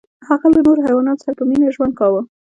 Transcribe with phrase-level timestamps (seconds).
[0.27, 2.21] هغه له نورو حیواناتو سره په مینه ژوند کاوه.